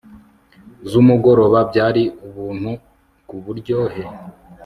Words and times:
zumugoroba 0.89 1.59
byari 1.69 2.03
ubuntu 2.27 2.71
kuburyohe 3.27 4.03